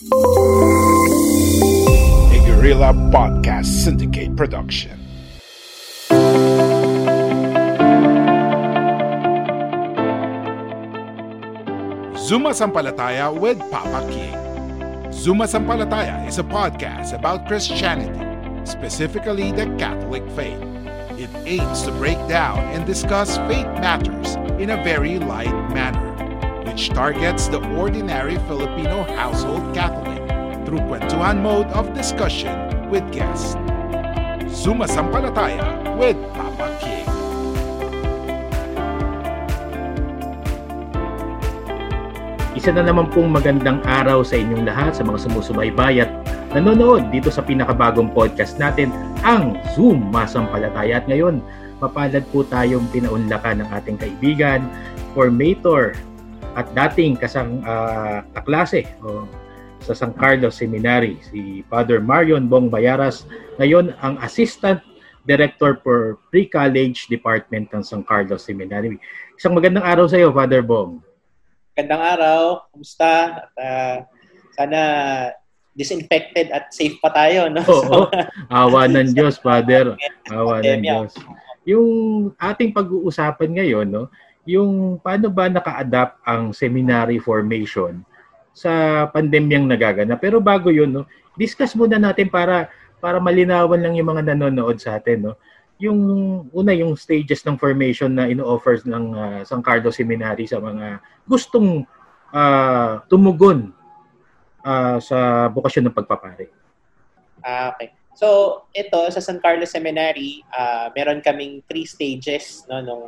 [0.00, 0.06] A
[2.46, 4.96] Guerrilla Podcast Syndicate production.
[12.16, 15.12] Zuma Sampalataya with Papa King.
[15.12, 18.22] Zuma Sampalataya is a podcast about Christianity,
[18.70, 20.62] specifically the Catholic faith.
[21.18, 26.07] It aims to break down and discuss faith matters in a very light manner,
[26.78, 30.22] which targets the ordinary Filipino household Catholic
[30.62, 32.54] through kwentuhan mode of discussion
[32.86, 33.58] with guests.
[34.46, 35.58] Zuma Sampalataya
[35.98, 37.02] with Papa King.
[42.54, 46.14] Isa na naman pong magandang araw sa inyong lahat sa mga sumusubaybay at
[46.54, 48.94] nanonood dito sa pinakabagong podcast natin,
[49.26, 51.02] ang Zoom Masampalataya.
[51.02, 51.42] At ngayon,
[51.82, 54.62] mapalad po tayong pinaunlakan ng ating kaibigan,
[55.18, 55.98] formator
[56.58, 59.30] at dating kasang uh, kaklase o,
[59.78, 63.30] sa San Carlos Seminary, si Father Marion Bong Bayaras.
[63.62, 64.82] Ngayon, ang Assistant
[65.22, 68.98] Director for Pre-College Department ng San Carlos Seminary.
[69.38, 70.98] Isang magandang araw sa iyo, Father Bong.
[71.78, 72.40] Magandang araw.
[72.74, 73.46] Kumusta?
[73.46, 73.96] At, uh,
[74.58, 74.80] sana
[75.78, 77.46] disinfected at safe pa tayo.
[77.46, 77.62] No?
[77.62, 78.10] Oo.
[78.50, 79.94] Awa ng Diyos, Father.
[80.34, 81.14] Awa ng Diyos.
[81.62, 81.88] Yung
[82.34, 84.10] ating pag-uusapan ngayon, no,
[84.48, 88.00] yung paano ba naka-adapt ang seminary formation
[88.56, 90.16] sa pandemyang nagaganap.
[90.16, 91.04] Pero bago yun, no,
[91.36, 95.30] discuss muna natin para para malinawan lang yung mga nanonood sa atin.
[95.30, 95.34] No?
[95.78, 96.00] yung
[96.50, 101.86] una yung stages ng formation na ino-offers ng uh, San Carlos Seminary sa mga gustong
[102.34, 103.70] uh, tumugon
[104.66, 106.50] uh, sa bukasyon ng pagpapare.
[107.38, 107.94] Okay.
[108.18, 113.04] So, ito sa San Carlos Seminary, uh, meron kaming three stages no nung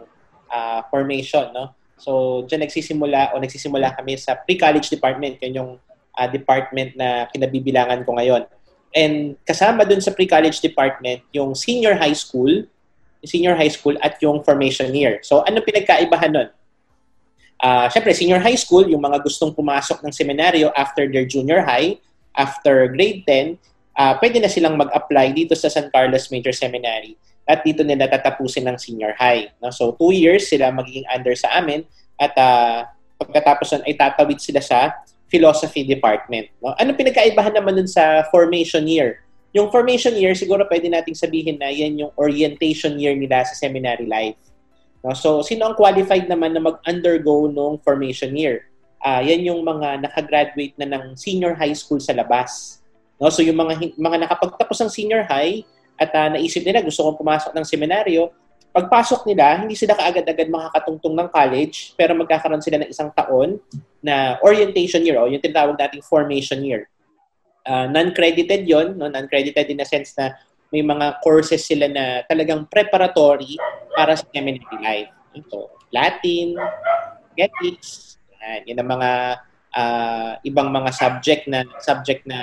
[0.51, 1.73] uh, formation, no.
[2.01, 5.71] So, diyan nagsisimula o nagsisimula kami sa pre-college department, yun yung
[6.17, 8.49] uh, department na kinabibilangan ko ngayon.
[8.91, 12.67] And kasama dun sa pre-college department, yung senior high school,
[13.23, 15.21] senior high school at yung formation year.
[15.23, 16.49] So ano pinagkaibahan nun?
[17.61, 22.01] Uh, Siyempre, senior high school, yung mga gustong pumasok ng seminaryo after their junior high,
[22.33, 23.61] after grade 10,
[23.95, 28.07] uh, ah, pwede na silang mag-apply dito sa San Carlos Major Seminary at dito nila
[28.07, 29.51] tatapusin ng senior high.
[29.59, 29.73] No?
[29.75, 31.83] So, two years sila magiging under sa amin
[32.21, 32.87] at uh,
[33.21, 34.95] pagkatapos nun ay tatawid sila sa
[35.31, 36.51] philosophy department.
[36.63, 36.75] No?
[36.77, 39.25] Ano pinagkaibahan naman dun sa formation year?
[39.51, 44.07] Yung formation year, siguro pwede nating sabihin na yan yung orientation year nila sa seminary
[44.07, 44.39] life.
[45.03, 45.17] No?
[45.17, 48.71] So, sino ang qualified naman na mag-undergo nung formation year?
[49.01, 52.79] Uh, yan yung mga nakagraduate na ng senior high school sa labas.
[53.19, 53.27] No?
[53.27, 55.67] So, yung mga, mga nakapagtapos ng senior high
[56.01, 58.33] at uh, naisip nila gusto kong pumasok ng seminaryo,
[58.73, 63.61] pagpasok nila, hindi sila kaagad-agad makakatungtong ng college, pero magkakaroon sila ng isang taon
[64.01, 66.89] na orientation year o yung tinatawag nating formation year.
[67.69, 69.13] Uh, non-credited yon no?
[69.13, 70.33] non-credited in a sense na
[70.73, 73.61] may mga courses sila na talagang preparatory
[73.93, 75.11] para sa seminary life.
[75.53, 76.57] So, Latin,
[77.37, 79.11] Ethics, yan, yan ang mga
[79.75, 82.39] uh, ibang mga subject na subject na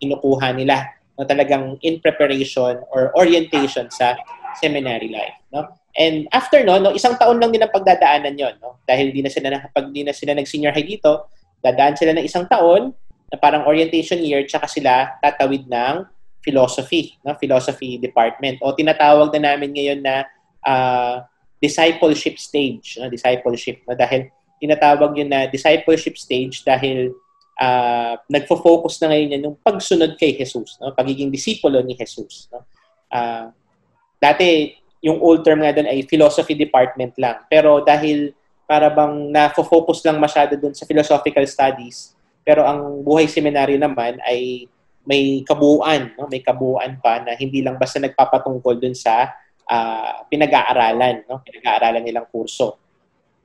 [0.00, 4.14] kinukuha nila na talagang in preparation or orientation sa
[4.60, 5.68] seminary life, no?
[5.96, 8.80] And after no, no, isang taon lang din ang pagdadaanan 'yon, no?
[8.84, 11.32] Dahil di na sila nakapag di na sila nag-senior high dito,
[11.64, 12.92] dadaan sila ng isang taon
[13.32, 16.04] na parang orientation year tsaka sila tatawid ng
[16.44, 17.32] philosophy, no?
[17.40, 18.60] Philosophy department.
[18.60, 20.28] O tinatawag na namin ngayon na
[20.68, 21.24] uh,
[21.60, 23.08] discipleship stage, no?
[23.08, 23.96] discipleship, no?
[23.96, 24.28] dahil
[24.60, 27.12] tinatawag yun na discipleship stage dahil
[27.60, 30.92] uh, nagfo-focus na ngayon yan yung pagsunod kay Jesus, no?
[30.92, 32.48] pagiging disipulo ni Jesus.
[32.52, 32.64] No?
[33.08, 33.52] Uh,
[34.16, 34.72] Dati,
[35.04, 37.44] yung old term nga doon ay philosophy department lang.
[37.52, 38.32] Pero dahil
[38.64, 42.16] para bang na-focus lang masyado doon sa philosophical studies,
[42.46, 44.70] Pero ang buhay seminaryo naman ay
[45.02, 46.30] may kabuuan, no?
[46.30, 49.34] may kabuuan pa na hindi lang basta nagpapatungkol dun sa
[49.66, 51.42] uh, pinag-aaralan, no?
[51.42, 52.78] pinag-aaralan nilang kurso.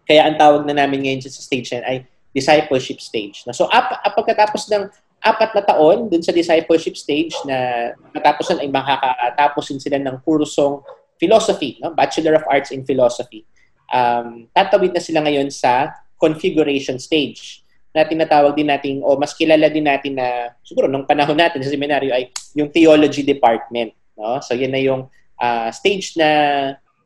[0.05, 3.43] Kaya ang tawag na namin ngayon sa stage ay discipleship stage.
[3.45, 3.53] No?
[3.53, 4.87] So, ap, ap, pagkatapos ng
[5.21, 10.81] apat na taon dun sa discipleship stage na matapos ay makakatapos din sila ng kursong
[11.21, 11.93] philosophy, no?
[11.93, 13.45] Bachelor of Arts in Philosophy.
[13.93, 17.61] Um, tatawid na sila ngayon sa configuration stage
[17.93, 21.69] na tinatawag din natin o mas kilala din natin na siguro nung panahon natin sa
[21.69, 23.93] seminaryo ay yung theology department.
[24.17, 24.41] No?
[24.41, 26.29] So yan na yung uh, stage na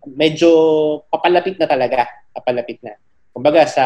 [0.08, 0.50] medyo
[1.12, 2.08] papalapit na talaga.
[2.32, 2.96] Papalapit na.
[3.36, 3.86] Kumbaga sa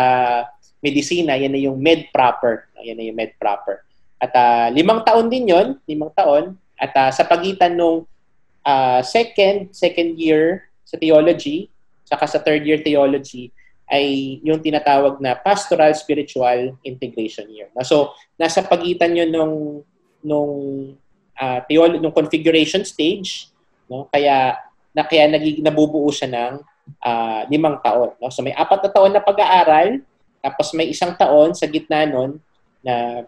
[0.80, 2.68] medicina, yan na yung med proper.
[2.84, 3.84] Yan na yung med proper.
[4.20, 6.56] At uh, limang taon din yon limang taon.
[6.80, 8.08] At uh, sa pagitan nung
[8.64, 11.72] uh, second, second year sa theology,
[12.08, 13.52] saka sa third year theology,
[13.90, 17.68] ay yung tinatawag na pastoral spiritual integration year.
[17.82, 19.56] So, nasa pagitan yun nung
[20.22, 20.54] nung
[21.40, 23.50] uh, theolo- nung configuration stage,
[23.88, 24.06] no?
[24.12, 24.60] Kaya
[24.94, 26.54] na kaya nagig nabubuo siya ng
[27.02, 28.30] uh, limang taon, no?
[28.30, 30.02] So may apat na taon na pag-aaral,
[30.40, 32.40] tapos may isang taon sa gitna nun
[32.80, 33.28] na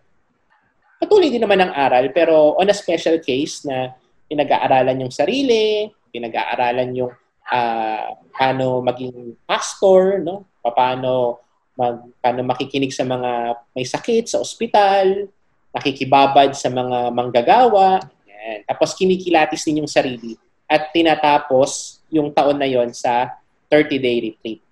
[1.01, 3.91] patuloy din naman ang aral pero on a special case na
[4.31, 7.11] pinag-aaralan yung sarili, pinag-aaralan yung
[7.51, 10.47] uh, paano maging pastor, no?
[10.63, 11.43] paano
[11.75, 15.27] mag, paano makikinig sa mga may sakit sa ospital,
[15.75, 18.63] nakikibabad sa mga manggagawa, yan.
[18.71, 20.39] tapos kinikilatis din yung sarili
[20.71, 23.35] at tinatapos yung taon na yon sa
[23.67, 24.63] 30-day retreat.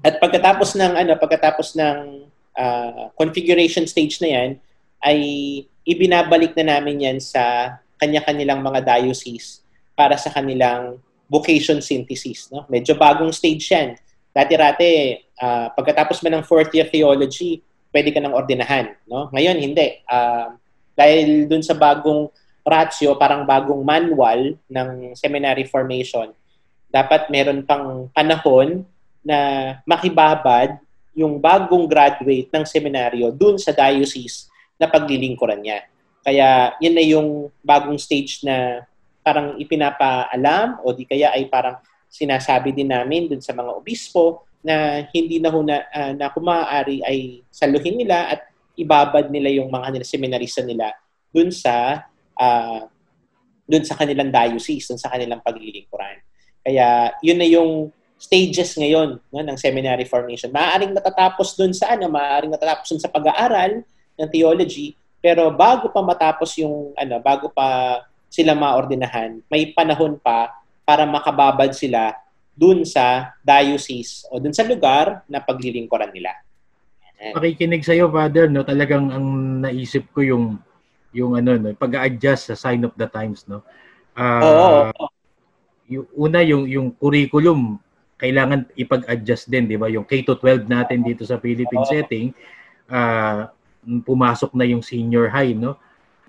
[0.00, 2.24] At pagkatapos ng ano, pagkatapos ng
[2.56, 4.50] uh, configuration stage na yan,
[5.00, 5.20] ay
[5.84, 9.60] ibinabalik na namin yan sa kanya-kanilang mga diocese
[9.92, 10.96] para sa kanilang
[11.28, 12.48] vocation synthesis.
[12.48, 12.64] No?
[12.72, 13.88] Medyo bagong stage yan.
[14.32, 17.60] Dati-rati, uh, pagkatapos mo ng fourth year theology,
[17.92, 18.96] pwede ka nang ordinahan.
[19.04, 19.28] No?
[19.30, 20.00] Ngayon, hindi.
[20.08, 20.56] Uh,
[20.96, 22.32] dahil dun sa bagong
[22.64, 26.32] ratio, parang bagong manual ng seminary formation,
[26.88, 28.84] dapat meron pang panahon
[29.20, 29.38] na
[29.84, 30.80] makibabad
[31.12, 34.48] yung bagong graduate ng seminaryo dun sa diocese
[34.80, 35.84] na paglilingkuran niya.
[36.24, 37.28] Kaya yun na yung
[37.60, 38.84] bagong stage na
[39.20, 41.76] parang ipinapaalam o di kaya ay parang
[42.08, 47.00] sinasabi din namin dun sa mga obispo na hindi na huna, uh, na kung maaari
[47.04, 48.40] ay saluhin nila at
[48.76, 50.92] ibabad nila yung mga nila seminarista nila
[51.32, 52.04] dun sa
[52.36, 52.82] uh,
[53.70, 56.18] dun sa kanilang diocese, dun sa kanilang paglilingkuran.
[56.60, 60.52] Kaya yun na yung stages ngayon no, ng seminary formation.
[60.52, 63.80] Maaaring natatapos dun sa ano, maaaring natatapos dun sa pag-aaral
[64.20, 64.92] ng theology,
[65.24, 70.52] pero bago pa matapos yung ano, bago pa sila maordinahan, may panahon pa
[70.84, 72.12] para makababad sila
[72.52, 76.36] dun sa diocese o dun sa lugar na paglilingkuran nila.
[77.20, 79.26] Pakikinig sa iyo, Father, no, talagang ang
[79.64, 80.44] naisip ko yung
[81.16, 83.64] yung ano no, pag-adjust sa sign of the times, no.
[84.12, 85.08] Uh, Oo.
[85.90, 87.80] Yung una yung yung curriculum
[88.20, 89.88] kailangan ipag-adjust din, 'di ba?
[89.88, 91.90] Yung K to 12 natin dito sa Philippine Oo.
[91.90, 92.26] setting,
[92.92, 93.48] uh,
[94.04, 95.80] pumasok na yung senior high, no?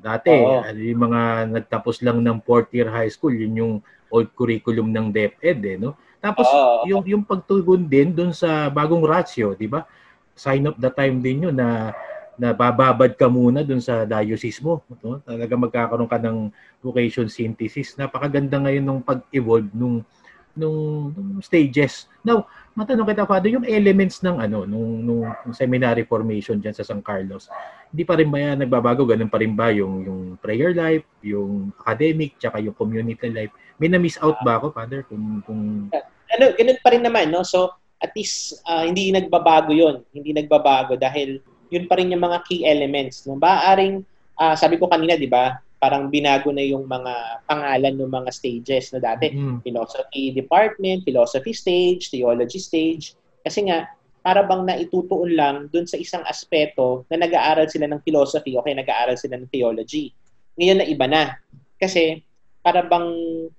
[0.01, 1.21] Dati, ano, yung mga
[1.51, 3.73] nagtapos lang ng fourth year high school, yun yung
[4.09, 5.93] old curriculum ng DepEd, eh, no?
[6.17, 6.89] Tapos, Oo.
[6.89, 9.85] yung, yung pagtugon din dun sa bagong ratio, di ba?
[10.33, 11.93] Sign up the time din yun na
[12.41, 14.81] na bababad ka muna dun sa diocese mo.
[15.05, 15.21] No?
[15.21, 16.49] Talaga magkakaroon ka ng
[16.81, 17.93] vocation synthesis.
[17.93, 20.01] Napakaganda ngayon nung pag-evolve nung
[20.55, 22.07] nung, nung stages.
[22.21, 26.87] Now, matanong kita, Father, yung elements ng ano, nung, nung, nung seminary formation diyan sa
[26.87, 27.51] San Carlos,
[27.91, 29.03] hindi pa rin ba yan nagbabago?
[29.03, 33.51] Ganun pa rin ba yung, yung prayer life, yung academic, tsaka yung community life?
[33.81, 35.03] May na-miss out ba ako, Father?
[35.07, 35.91] Kung, kung...
[36.31, 37.43] Ano, ganun pa rin naman, no?
[37.43, 41.37] So, at least, uh, hindi nagbabago yon Hindi nagbabago dahil
[41.69, 43.23] yun pa rin yung mga key elements.
[43.29, 43.37] No?
[43.37, 44.01] Baaring,
[44.35, 48.93] uh, sabi ko kanina, di ba, parang binago na yung mga pangalan ng mga stages
[48.93, 49.33] na dati.
[49.33, 49.65] Mm-hmm.
[49.65, 53.17] Philosophy department, philosophy stage, theology stage.
[53.41, 53.89] Kasi nga,
[54.21, 58.77] para bang naitutuon lang dun sa isang aspeto na nag-aaral sila ng philosophy o kaya
[58.77, 60.13] nag-aaral sila ng theology.
[60.61, 61.23] Ngayon na iba na.
[61.81, 62.21] Kasi
[62.61, 63.09] para bang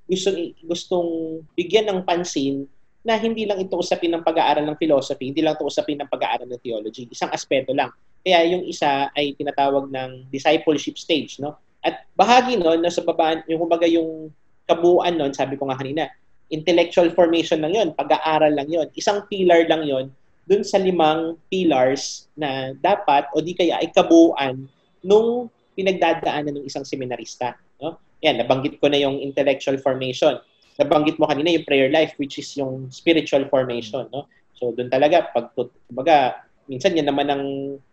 [0.07, 2.71] gustong, gustong bigyan ng pansin
[3.03, 6.47] na hindi lang ito usapin ng pag-aaral ng philosophy, hindi lang ito usapin ng pag-aaral
[6.47, 7.11] ng theology.
[7.11, 7.91] Isang aspeto lang.
[8.23, 11.59] Kaya yung isa ay tinatawag ng discipleship stage, no?
[11.83, 14.31] At bahagi noon, nasa baba, yung kumbaga yung
[14.65, 16.07] kabuuan noon, sabi ko nga kanina,
[16.53, 20.13] intellectual formation lang yon pag-aaral lang yon Isang pillar lang yon
[20.45, 24.69] dun sa limang pillars na dapat o di kaya ay kabuuan
[25.01, 27.57] nung pinagdadaanan ng isang seminarista.
[27.81, 27.97] No?
[28.21, 30.37] Yan, nabanggit ko na yung intellectual formation.
[30.77, 34.05] Nabanggit mo kanina yung prayer life which is yung spiritual formation.
[34.13, 34.29] No?
[34.59, 35.57] So doon talaga, pag,
[35.89, 37.45] kumbaga, minsan yan naman ang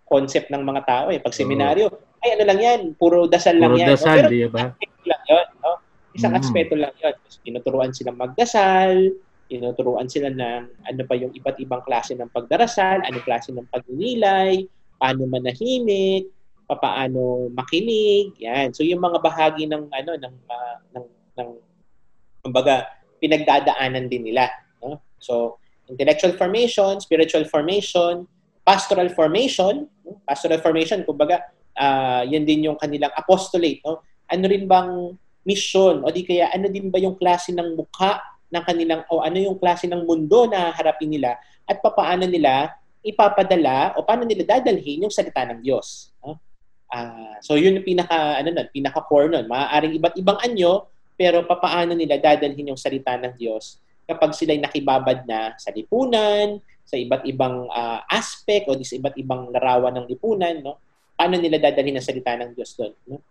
[0.10, 1.22] concept ng mga tao eh.
[1.22, 1.88] Pag seminaryo,
[2.20, 3.90] ay ano lang yan, puro dasal lang Puro yan.
[3.94, 4.66] dasal, Pero di ba?
[4.74, 5.48] aspeto lang yun.
[5.62, 5.72] No?
[6.12, 6.40] Isang Mm.
[6.42, 7.16] aspeto lang yun.
[7.46, 8.92] Tinuturuan silang magdasal,
[9.48, 14.68] tinuturuan sila ng ano pa yung iba't ibang klase ng pagdarasal, anong klase ng pagninilay,
[15.00, 16.28] paano manahimik,
[16.70, 18.70] paano makinig, yan.
[18.76, 21.06] So yung mga bahagi ng ano ng ah, ng
[21.40, 21.50] ng
[22.46, 22.86] kumbaga
[23.18, 24.50] pinagdadaanan din nila,
[24.84, 25.02] no?
[25.18, 25.58] So
[25.90, 28.30] intellectual formation, spiritual formation,
[28.70, 29.90] pastoral formation,
[30.30, 31.42] pastoral formation kumbaga
[31.74, 34.06] ah, yan din yung kanilang apostolate, no?
[34.30, 38.22] Ano rin bang mission o di kaya ano din ba yung klase ng mukha
[38.54, 43.98] ng kanilang o ano yung klase ng mundo na harapin nila at papaano nila ipapadala
[43.98, 46.14] o paano nila dadalhin yung salita ng Diyos.
[46.22, 46.38] No?
[46.94, 49.50] Ah, so yun yung pinaka ano nun, pinaka core nun.
[49.50, 50.86] Maaaring iba't ibang anyo
[51.18, 56.58] pero papaano nila dadalhin yung salita ng Diyos kapag sila'y nakibabad na sa lipunan,
[56.90, 60.82] sa iba't ibang ah, aspect o sa iba't ibang larawan ng lipunan, no?
[61.14, 63.22] Paano nila dadalhin ang salita ng Diyos doon, no?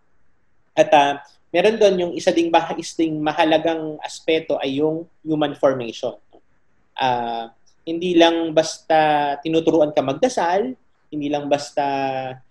[0.79, 1.19] At ah,
[1.51, 6.15] meron doon yung isa ding bah- isding mahalagang aspeto ay yung human formation.
[6.31, 6.39] no?
[6.95, 7.51] Ah,
[7.83, 10.77] hindi lang basta tinuturuan ka magdasal,
[11.09, 11.83] hindi lang basta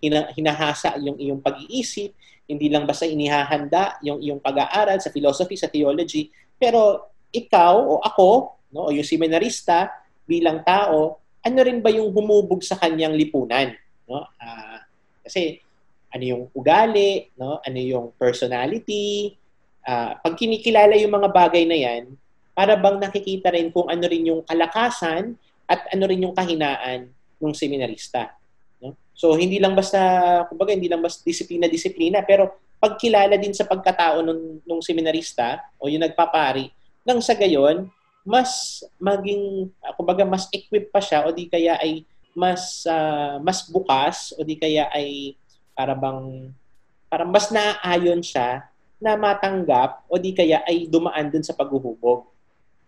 [0.02, 2.12] hina- hinahasa yung iyong pag-iisip,
[2.44, 8.58] hindi lang basta inihahanda yung iyong pag-aaral sa philosophy, sa theology, pero ikaw o ako,
[8.74, 9.88] no, o yung seminarista
[10.28, 13.72] bilang tao, ano rin ba yung humubog sa kanyang lipunan,
[14.04, 14.28] no?
[14.36, 14.84] Ah,
[15.24, 15.64] kasi
[16.12, 17.64] ano yung ugali, no?
[17.64, 19.32] Ano yung personality?
[19.80, 22.12] Ah, pag kinikilala yung mga bagay na 'yan,
[22.52, 25.38] para bang nakikita rin kung ano rin yung kalakasan
[25.70, 27.06] at ano rin yung kahinaan
[27.38, 28.34] ng seminarista.
[28.82, 28.98] No?
[29.14, 34.66] So hindi lang basta kumbaga hindi lang basta disiplina-disiplina pero pagkilala din sa pagkatao ng
[34.66, 36.66] nung seminarista o yung nagpapari
[37.06, 37.86] nang sa gayon
[38.28, 42.04] mas maging ah, kumbaga mas equip pa siya o di kaya ay
[42.36, 45.32] mas ah, mas bukas o di kaya ay
[45.72, 46.52] para bang
[47.08, 48.68] parang mas naaayon siya
[49.00, 52.28] na matanggap o di kaya ay dumaan dun sa paghuhubog.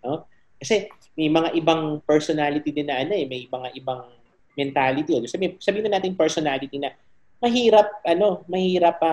[0.04, 0.28] No?
[0.61, 4.12] Kasi may mga ibang personality din na ano eh, may mga ibang
[4.52, 5.16] mentality.
[5.16, 6.92] O sabi, sabihin na natin personality na
[7.40, 9.12] mahirap, ano, mahirap pa,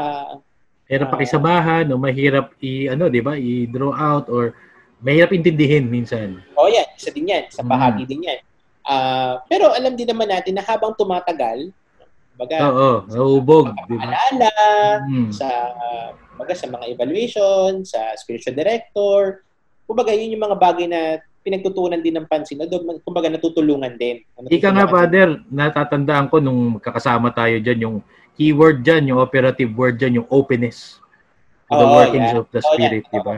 [0.87, 1.13] Mahirap Ah.
[1.19, 3.35] pakisabahan o mahirap i ano, 'di ba?
[3.35, 4.55] I-draw out or
[4.99, 6.41] mahirap intindihin minsan.
[6.53, 7.69] oh yan, isa din yan, sa Mm.
[7.69, 8.39] bahagi din yan.
[8.81, 11.69] Ah, pero alam din naman natin na habang tumatagal,
[12.33, 14.09] baga, Oo, nauubog, 'di ba?
[14.09, 14.51] alala,
[15.03, 15.29] Mm.
[15.29, 15.47] sa
[16.33, 19.41] baga sa mga evaluation, sa spiritual director.
[19.83, 21.01] Kumbaga, yun yung mga bagay na
[21.41, 22.59] pinagtutunan din ng pansin.
[22.59, 24.21] O, dog- kumbaga, natutulungan din.
[24.45, 27.95] Ika nga, Natutulungan Father, natatandaan ko nung kakasama tayo dyan, yung
[28.35, 31.01] keyword dyan, yung operative word dyan, yung openness
[31.65, 32.37] to the Oo, workings yan.
[32.37, 33.11] of the Spirit, yan.
[33.11, 33.35] di ba?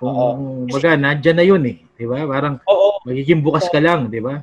[0.00, 0.64] Kung, Oo.
[0.64, 1.76] baga, nandyan na yun eh.
[1.92, 2.24] Di ba?
[2.24, 4.40] Parang Oo, magiging bukas ka lang, di ba?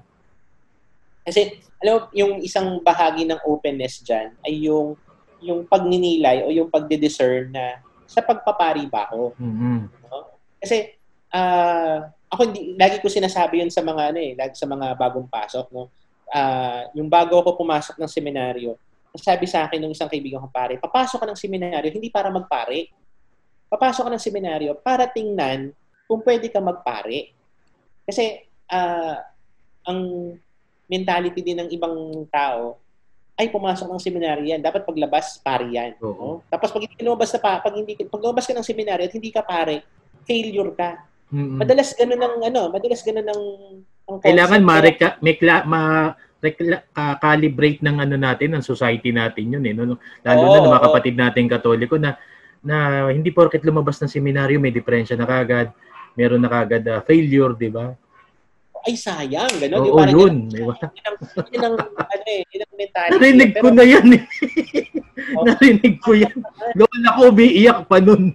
[1.26, 4.94] Kasi, alam mo, yung isang bahagi ng openness dyan ay yung
[5.38, 9.34] yung pagninilay o yung pagde-discern na sa pagpapari ba ako.
[9.38, 9.82] mm
[10.58, 10.98] Kasi,
[11.34, 15.30] ah, ako hindi, lagi ko sinasabi yun sa mga, ano eh, lagi sa mga bagong
[15.30, 15.94] pasok, no?
[16.34, 18.74] Ah, yung bago ako pumasok ng seminaryo,
[19.18, 22.90] sabi sa akin ng isang kaibigan ko pare, papasok ka ng seminaryo hindi para magpare.
[23.68, 25.76] Papasok ka ng seminaryo para tingnan
[26.08, 27.36] kung pwede ka magpare.
[28.08, 29.20] Kasi, ah,
[29.84, 30.00] ang
[30.88, 31.96] mentality din ng ibang
[32.32, 32.80] tao
[33.38, 34.64] ay pumasok ng seminaryo yan.
[34.64, 35.94] Dapat paglabas, pare yan.
[36.02, 36.42] Oo.
[36.42, 36.48] No?
[36.50, 39.30] Tapos pag hindi lumabas na pa, pag hindi pag lumabas ka ng seminaryo at hindi
[39.30, 39.84] ka pare,
[40.26, 40.92] failure ka.
[41.30, 41.60] Mm-mm.
[41.60, 43.42] Madalas ganun ng ano, madalas ganun ng
[44.08, 44.72] ang Kailangan concept.
[44.72, 45.82] ma-reca- may kla- ma
[46.40, 49.74] rekla- ka- calibrate ng ano natin, ng society natin yun eh.
[49.76, 50.00] No?
[50.24, 52.16] Lalo Oo, na ng mga kapatid natin katoliko na
[52.68, 55.72] na hindi porket lumabas ng seminaryo may diferensya na kagad,
[56.20, 57.96] meron na kagad ah, failure, di ba?
[58.88, 59.84] ay sayang, ganun.
[59.84, 60.36] Oo, Parang yun?
[60.48, 61.18] Yun ang,
[61.52, 61.76] yun ang,
[62.16, 63.12] ano eh, yun ang mentality.
[63.20, 64.24] Narinig ko na yan eh.
[65.44, 66.38] Narinig ko yan.
[66.80, 68.32] Lola ko umiiyak pa nun.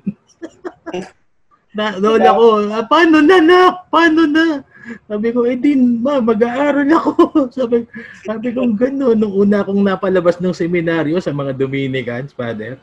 [1.77, 3.89] na, lola ko, "Ah, paano na nak?
[3.89, 4.61] Paano na?
[5.09, 7.13] Sabi ko, eh din, ma, mag-aaral ako.
[7.57, 7.89] sabi,
[8.27, 9.17] sabi ko, gano'n.
[9.17, 12.77] Nung una akong napalabas ng seminaryo sa mga Dominicans, Father,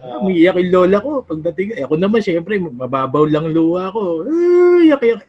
[0.00, 0.28] Oo.
[0.28, 1.20] umiiyak yung lola ko.
[1.24, 4.24] Pagdating, eh, ako naman, syempre, mababaw lang luha ko.
[4.24, 5.22] Ay, iyak, iyak.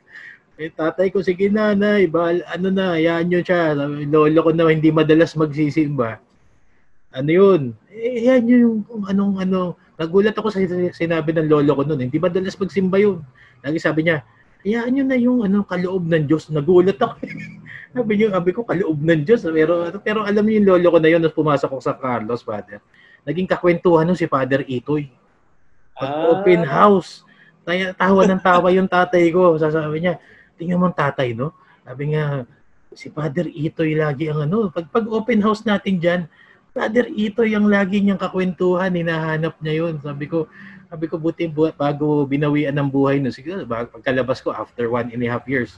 [0.62, 3.74] Eh, tatay ko, sige nanay, bahal, ano na, hayaan nyo siya.
[4.06, 6.22] Lolo ko na hindi madalas magsisimba.
[7.12, 7.62] Ano yun?
[7.92, 9.76] Eh, yan yung kung anong ano.
[10.00, 10.64] Nagulat ako sa
[10.96, 12.08] sinabi ng lolo ko noon.
[12.08, 13.20] Hindi madalas magsimba yun.
[13.62, 14.24] Lagi sabi niya,
[14.64, 16.48] hayaan nyo na yung ano, kaloob ng Diyos.
[16.48, 17.20] Nagulat ako.
[17.98, 19.44] sabi niyo, sabi ko, kaloob ng Diyos.
[19.44, 22.80] Pero, pero alam niyo yung lolo ko na yun, nung pumasok ko sa Carlos, Father.
[23.28, 25.10] Naging kakwentuhan nun si Father Itoy.
[25.98, 26.24] Pag Ah.
[26.34, 27.22] open house,
[27.62, 29.56] taya, tawa ng tawa yung tatay ko.
[29.62, 30.18] Sasabi niya,
[30.58, 31.54] tingnan mo ang tatay, no?
[31.86, 32.46] Sabi nga,
[32.98, 36.22] si Father Itoy lagi ang ano, pag, pag open house natin dyan,
[36.72, 40.00] Brother Ito yung lagi niyang kakwentuhan, hinahanap niya yun.
[40.00, 40.48] Sabi ko,
[40.88, 43.28] sabi ko buti buhat bago binawian ng buhay no.
[43.28, 45.76] Siguro pagkalabas ko after one and a half years.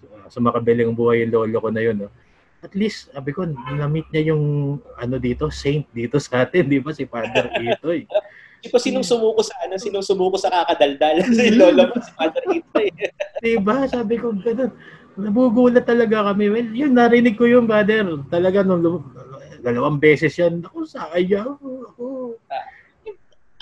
[0.00, 1.96] So, sa makabilang buhay yung lolo ko na yun.
[2.04, 2.08] No?
[2.60, 6.92] At least, sabi ko, na-meet niya yung ano dito, saint dito sa atin, di ba?
[6.92, 8.04] Si Father Ito eh.
[8.60, 11.24] Di ba sinong sumuko sa ano, sinong sumuko sa kakadaldal?
[11.40, 12.92] si Lola mo, si Father Ito eh.
[13.44, 13.88] di ba?
[13.88, 14.76] Sabi ko, ganun.
[15.16, 16.52] Nabugulat talaga kami.
[16.52, 18.04] Well, yun, narinig ko yung brother.
[18.28, 19.08] Talaga, nung
[19.64, 20.60] dalawang beses yan.
[20.60, 21.56] Ako, sayang.
[21.56, 22.36] Ako.
[22.36, 22.66] Uh,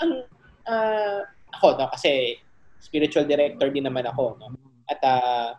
[0.03, 0.11] ang,
[0.67, 1.19] uh,
[1.55, 2.39] ako, no, kasi
[2.79, 4.39] spiritual director din naman ako.
[4.39, 4.55] No?
[4.87, 5.55] At uh,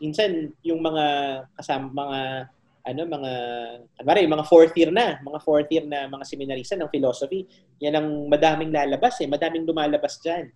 [0.00, 1.04] minsan, yung mga
[1.56, 2.20] kasama, mga
[2.86, 3.32] ano mga
[3.98, 7.42] kunwari yung mga fourth year na, mga fourth year na mga seminarista ng philosophy,
[7.82, 10.46] yan ang madaming lalabas eh, madaming lumalabas diyan.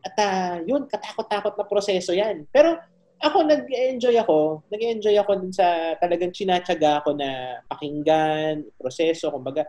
[0.00, 2.44] At uh, yun, katakot-takot na proseso yan.
[2.52, 2.76] Pero
[3.20, 9.68] ako nag-enjoy ako, nag-enjoy ako dun sa talagang chinatsaga ako na pakinggan, proseso, kumbaga,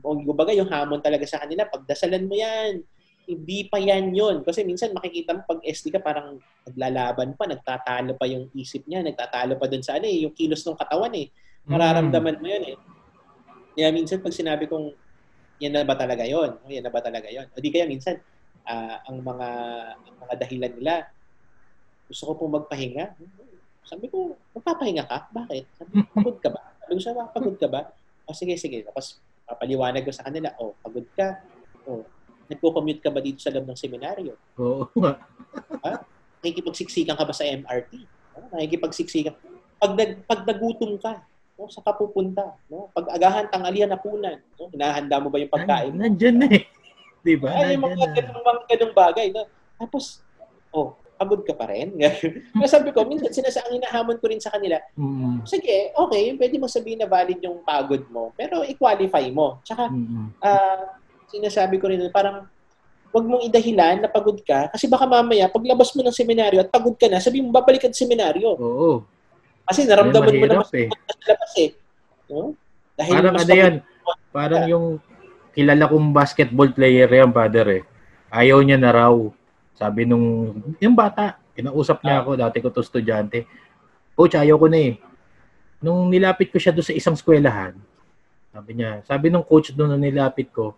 [0.00, 2.84] kumbaga yung hamon talaga sa kanila, pagdasalan mo yan,
[3.24, 4.44] hindi pa yan yun.
[4.44, 6.36] Kasi minsan makikita mo pag SD ka parang
[6.68, 10.60] naglalaban pa, nagtatalo pa yung isip niya, nagtatalo pa dun sa ano eh, yung kilos
[10.66, 11.32] ng katawan eh.
[11.68, 12.76] Mararamdaman mo yun eh.
[13.76, 14.92] Kaya minsan pag sinabi kong
[15.60, 16.56] yan na ba talaga yon?
[16.64, 17.46] O yan na ba talaga yon?
[17.52, 18.16] O di kaya minsan
[18.64, 19.48] uh, ang mga
[19.94, 20.94] ang mga dahilan nila
[22.10, 23.14] gusto ko pong magpahinga.
[23.86, 25.30] Sabi ko, magpapahinga ka?
[25.30, 25.64] Bakit?
[25.78, 26.60] Sabi ko, pagod ka ba?
[26.82, 27.80] Sabi ko siya, pagod ka ba?
[28.26, 28.82] O sige, sige.
[28.82, 31.38] Tapos papaliwanag ko sa kanila, oh, pagod ka.
[31.86, 32.02] Oh,
[32.50, 34.34] nagko-commute ka ba dito sa loob ng seminaryo?
[34.58, 34.90] Oo.
[35.86, 36.02] ha?
[36.42, 37.92] Nakikipagsiksikan ka ba sa MRT?
[38.34, 38.58] Ha?
[38.58, 39.34] Nakikipagsiksikan.
[39.78, 41.22] Pag, nag, pag nagutom ka,
[41.60, 42.88] no, sa kapupunta, no?
[42.96, 44.72] Pag agahan, tanghalian, napunan, no?
[44.72, 45.92] hinahanda mo ba yung pagkain?
[45.92, 46.64] Nandiyan na eh.
[47.26, 47.52] Di ba?
[47.52, 49.26] Ay, yung mga ganung, mga ganung bagay.
[49.28, 49.44] No?
[49.76, 50.24] Tapos,
[50.72, 51.92] oh, pagod ka pa rin.
[52.56, 55.44] Kaya sabi ko, minsan sinasang hinahamon ko rin sa kanila, mm-hmm.
[55.44, 59.60] sige, okay, pwede mo sabihin na valid yung pagod mo, pero i-qualify mo.
[59.60, 60.40] Tsaka, mm-hmm.
[60.40, 60.82] uh,
[61.28, 62.48] sinasabi ko rin, parang,
[63.10, 66.96] wag mong idahilan na pagod ka, kasi baka mamaya, paglabas mo ng seminaryo at pagod
[66.96, 68.56] ka na, sabi mo, babalik ka sa seminaryo.
[68.56, 69.04] Oo.
[69.70, 70.90] Kasi naramdaman mo na mas eh.
[70.90, 71.70] sa labas eh.
[72.26, 72.58] No?
[72.98, 73.74] Dahil parang ano yan,
[74.34, 74.86] parang yung
[75.54, 77.82] kilala kong basketball player yan, brother eh.
[78.30, 79.14] Ayaw niya na raw
[79.80, 83.48] sabi nung, yung bata, kinausap niya ako, dati ko to estudyante.
[84.12, 85.00] Coach, ayaw ko na eh.
[85.80, 87.72] Nung nilapit ko siya doon sa isang eskwelahan,
[88.52, 90.76] sabi niya, sabi nung coach doon na nilapit ko,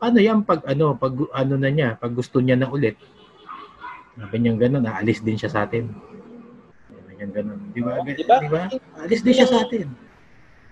[0.00, 2.96] paano yan pag ano, pag ano na niya, pag gusto niya na ulit.
[4.16, 5.92] Sabi niya gano'n, aalis din siya sa atin.
[7.20, 7.60] Niya gano'n.
[7.76, 8.00] Di ba?
[8.00, 8.36] Di ba?
[8.40, 8.62] Di ba?
[8.96, 9.92] Aalis din siya sa atin.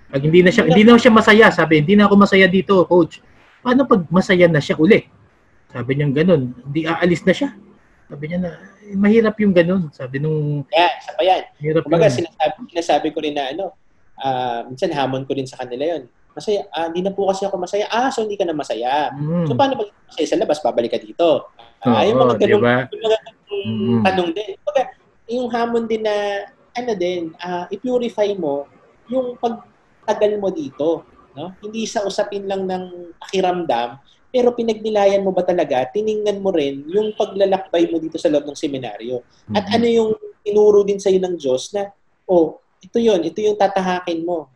[0.08, 3.20] Pag hindi na siya, hindi na siya masaya, sabi, hindi na ako masaya dito, coach.
[3.60, 5.12] Paano pag masaya na siya ulit?
[5.68, 7.52] Sabi niya ganun, hindi aalis na siya.
[8.08, 8.50] Sabi niya na,
[8.88, 9.92] eh, mahirap yung ganun.
[9.92, 10.64] Sabi nung...
[10.72, 11.42] Yeah, isa pa yan.
[11.60, 13.76] Hirap Kumbaga, sinasabi, sinasabi ko rin na ano,
[14.16, 17.60] uh, minsan hamon ko rin sa kanila yon Masaya, ah, hindi na po kasi ako
[17.60, 17.84] masaya.
[17.92, 19.10] Ah, so hindi ka na masaya.
[19.10, 19.44] Mm.
[19.50, 21.50] So paano pag masaya sa labas, babalik ka dito?
[21.82, 22.76] Ah, yung mga ganung, diba?
[22.88, 24.02] yung mga ganung mm.
[24.06, 24.50] tanong din.
[24.62, 24.82] Kumbaga,
[25.28, 28.64] yung hamon din na, ano din, uh, i-purify mo
[29.08, 31.04] yung pagtagal mo dito.
[31.36, 31.54] No?
[31.62, 37.16] Hindi sa usapin lang ng pakiramdam, pero pinagnilayan mo ba talaga, tiningnan mo rin yung
[37.16, 39.24] paglalakbay mo dito sa loob ng seminaryo.
[39.56, 39.76] At mm-hmm.
[39.76, 40.10] ano yung
[40.44, 41.88] tinuro din sa iyo ng Diyos na,
[42.28, 44.52] oh, ito yon ito yung tatahakin mo.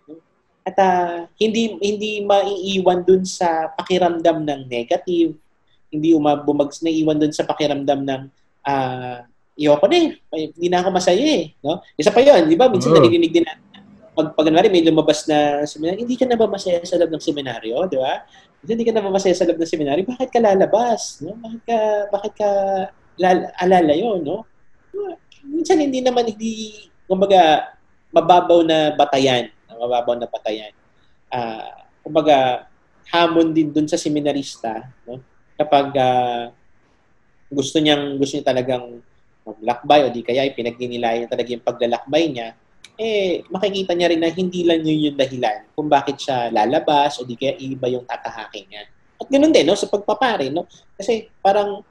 [0.63, 5.35] At uh, hindi hindi maiiwan dun sa pakiramdam ng negative,
[5.91, 8.23] hindi umabumags na iwan dun sa pakiramdam ng
[8.63, 9.27] uh,
[9.57, 10.09] ko na eh,
[10.57, 11.53] hindi na ako masaya eh.
[11.61, 11.85] No?
[11.95, 12.73] Isa pa yon di ba?
[12.73, 12.97] Minsan oh.
[12.97, 13.73] naririnig din natin
[14.13, 17.77] pag, pag may lumabas na seminaryo, hindi ka na ba masaya sa loob ng seminaryo,
[17.89, 18.29] di ba?
[18.63, 21.19] hindi ka na masaya sa loob ng seminary, bakit ka lalabas?
[21.25, 21.35] No?
[21.41, 21.79] Bakit ka,
[22.13, 22.51] bakit ka
[23.17, 24.45] lal- alala yun, no?
[25.43, 27.73] Minsan hindi naman, hindi, kumbaga,
[28.13, 29.49] mababaw na batayan.
[29.67, 30.77] Mababaw na batayan.
[31.33, 31.73] Uh,
[32.05, 32.69] kumbaga,
[33.11, 35.25] hamon din dun sa seminarista, no?
[35.57, 36.53] Kapag uh,
[37.49, 39.01] gusto niyang, gusto niya talagang
[39.43, 42.49] maglakbay o di kaya ipinagninilayan talaga yung paglalakbay niya,
[42.99, 47.27] eh makikita niya rin na hindi lang yun yung dahilan kung bakit siya lalabas o
[47.27, 48.83] di kaya iba yung tatahakin niya.
[49.19, 50.67] At ganoon din, no, sa pagpapare, no?
[50.99, 51.87] Kasi parang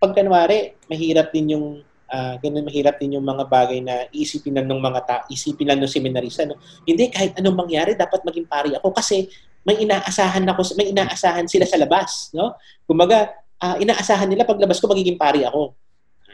[0.00, 1.66] pag kanwari, mahirap din yung
[2.10, 5.78] uh, ganun mahirap din yung mga bagay na isipin lang ng mga ta isipin lang
[5.78, 9.30] ng seminarista no hindi kahit anong mangyari dapat maging pari ako kasi
[9.62, 13.30] may inaasahan ako may inaasahan sila sa labas no kumbaga
[13.62, 15.72] uh, inaasahan nila paglabas ko magiging pari ako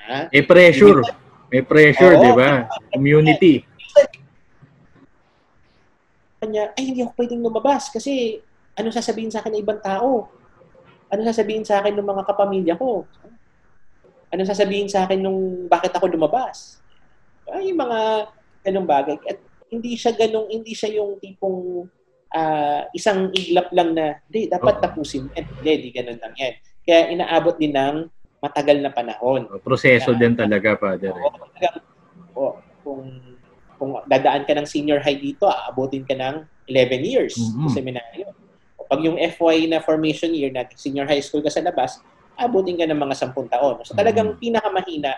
[0.07, 0.21] ha?
[0.31, 1.03] may pressure
[1.51, 3.67] may pressure di ba community
[6.47, 8.39] kanya, ay hindi ako pwedeng lumabas kasi
[8.77, 10.29] ano sasabihin sa akin ng ibang tao?
[11.09, 13.09] Ano sasabihin sa akin ng mga kapamilya ko?
[14.31, 16.79] Ano sasabihin sa akin nung bakit ako lumabas?
[17.49, 18.31] Ay, mga
[18.69, 19.17] ganong bagay.
[19.25, 19.39] At
[19.73, 21.89] hindi siya ganong, hindi siya yung tipong
[22.37, 25.47] uh, isang iglap lang na, di, dapat tapusin yan.
[25.57, 26.55] Hindi, di ganun lang yan.
[26.85, 28.13] Kaya inaabot din ng
[28.47, 29.51] matagal na panahon.
[29.61, 31.11] proseso Kaya, din talaga, Father.
[31.11, 31.77] Oo, talagang,
[32.39, 32.55] oh,
[32.87, 33.03] kung
[33.77, 37.69] kung dadaan ka ng senior high dito, aabutin ka ng 11 years mm-hmm.
[37.69, 38.27] sa seminaryo.
[38.81, 42.01] O pag yung FY na formation year na senior high school ka sa labas,
[42.41, 43.77] aabutin ka ng mga 10 taon.
[43.85, 44.43] So talagang mm-hmm.
[44.43, 45.13] pinakamahina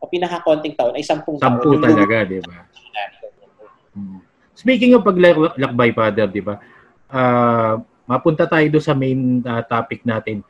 [0.00, 1.60] o pinakakonting taon ay 10 taon.
[1.60, 2.56] 10 talaga, di ba?
[3.92, 4.20] Mm-hmm.
[4.58, 6.58] Speaking of paglakbay, Father, di ba?
[7.08, 10.40] Uh, mapunta tayo do sa main uh, topic natin.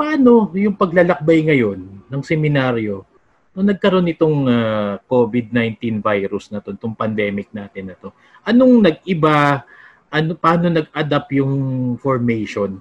[0.00, 3.04] Paano yung paglalakbay ngayon ng seminaryo
[3.52, 8.08] nung nagkaroon nitong uh, COVID-19 virus na to, itong pandemic natin na to,
[8.48, 9.60] anong nag-iba,
[10.08, 11.52] ano, paano nag-adapt yung
[12.00, 12.80] formation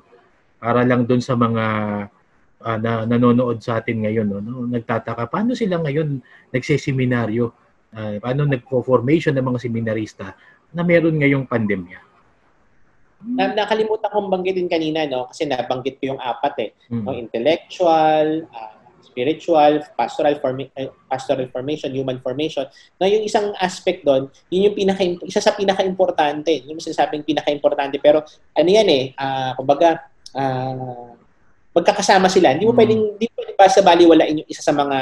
[0.63, 1.65] para lang doon sa mga
[2.63, 6.23] uh, na nanonood sa atin ngayon, no, no, nagtataka, paano sila ngayon
[6.55, 7.51] nagseseminaryo,
[7.99, 10.39] uh, paano nagpo-formation ng mga seminarista
[10.71, 12.08] na meron ngayong pandemya?
[13.19, 15.27] Na, nakalimutan kong banggitin kanina, no?
[15.27, 16.69] Kasi nabanggit ko yung apat eh.
[16.87, 17.03] Mm.
[17.03, 22.63] No, intellectual, uh, spiritual, pastoral, formi- uh, pastoral formation, human formation.
[22.95, 26.63] Na yung isang aspect doon, yun yung pinaka isa sa pinaka-importante.
[26.63, 27.99] Yung sinasabing pinaka-importante.
[27.99, 28.23] Pero
[28.55, 29.99] ano yan eh, uh, kumbaga,
[30.31, 31.11] uh,
[31.75, 32.55] magkakasama sila.
[32.55, 32.79] Hindi mo mm.
[32.79, 34.97] pwedeng, hindi mo pwedeng basta baliwalain yung isa sa mga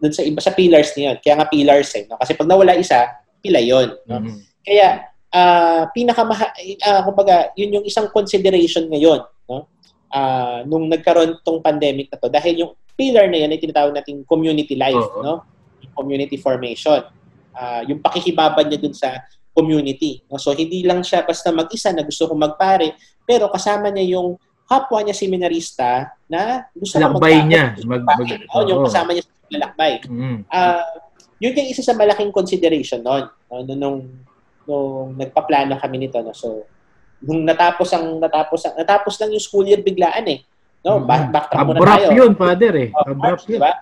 [0.00, 1.20] doon sa iba sa pillars niyon.
[1.20, 2.08] Kaya nga pillars eh.
[2.08, 2.16] No?
[2.16, 3.92] Kasi pag nawala isa, pila yon.
[4.08, 4.16] No?
[4.16, 4.38] Mm-hmm.
[4.64, 9.66] Kaya uh, pinaka uh, kumbaga, yun yung isang consideration ngayon, no?
[10.10, 14.26] Uh, nung nagkaroon tong pandemic na to dahil yung pillar na yan ay tinatawag nating
[14.26, 15.22] community life, Uh-oh.
[15.22, 15.34] no?
[15.94, 17.00] Community formation.
[17.54, 19.22] Uh, yung pakikibabad niya dun sa
[19.54, 20.20] community.
[20.26, 20.36] No?
[20.36, 25.02] So, hindi lang siya basta mag-isa na gusto kong magpare, pero kasama niya yung kapwa
[25.02, 27.42] niya seminarista na gusto ko magpare.
[27.46, 27.64] niya.
[27.86, 28.18] Mag, mag,
[28.54, 29.92] oh, yung kasama niya sa lalakbay.
[30.06, 30.38] Mm.
[30.46, 30.94] Uh,
[31.40, 33.26] yun yung isa sa malaking consideration noon.
[33.50, 33.66] No?
[33.66, 33.98] Nung,
[34.68, 36.20] nung, nagpaplano kami nito.
[36.20, 36.34] No?
[36.36, 36.66] So,
[37.20, 40.40] nung natapos ang natapos ang natapos lang yung school year biglaan eh.
[40.80, 42.08] No, back, backtrack muna tayo.
[42.08, 42.88] Abrupt yun, father eh.
[42.96, 43.60] Oh, Abrupt yun.
[43.60, 43.72] Diba?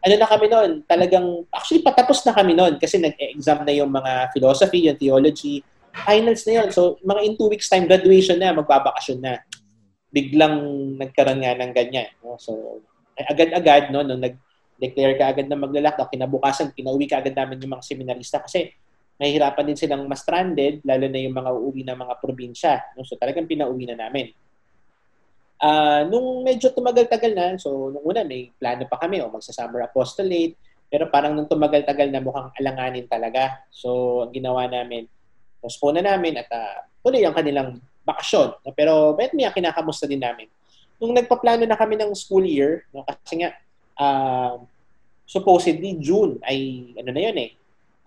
[0.00, 0.70] Ano na kami noon?
[0.82, 5.62] Talagang, actually patapos na kami noon kasi nag-exam na yung mga philosophy, yung theology.
[5.94, 6.68] Finals na yun.
[6.74, 9.38] So, mga in two weeks time, graduation na, magbabakasyon na.
[10.10, 10.56] Biglang
[10.98, 12.10] nagkaroon nga ng ganyan.
[12.24, 12.34] No?
[12.40, 12.82] So,
[13.14, 17.86] agad-agad, no, nung nag-declare ka agad na maglalak, kinabukasan, pinauwi ka agad namin yung mga
[17.86, 18.74] seminarista kasi
[19.20, 22.80] nahihirapan din silang mas stranded, lalo na yung mga uuwi ng mga probinsya.
[22.96, 23.04] No?
[23.04, 24.32] So, talagang pinauwi na namin.
[25.60, 29.84] Uh, nung medyo tumagal-tagal na, so nung una may plano pa kami o oh, magsa-summer
[29.84, 30.56] apostolate,
[30.88, 33.60] pero parang nung tumagal-tagal na mukhang alanganin talaga.
[33.68, 35.04] So ang ginawa namin,
[35.60, 37.76] postpone na namin at uh, tuloy ang kanilang
[38.08, 38.56] bakasyon.
[38.64, 38.72] No?
[38.72, 40.48] Pero bet may kinakamusta din namin.
[40.96, 43.52] Nung nagpaplano na kami ng school year, no, kasi nga
[44.00, 44.56] uh,
[45.28, 47.50] supposedly June ay ano na yun eh.